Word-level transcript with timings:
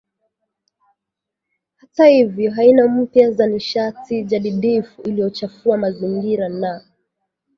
Hata 1.75 2.05
hivyo 2.07 2.53
aina 2.59 2.87
mpya 2.87 3.31
za 3.31 3.47
nishati 3.47 4.23
jadidifu 4.23 5.01
isiyochafua 5.01 5.77
mazingira 5.77 6.49
na 6.49 6.81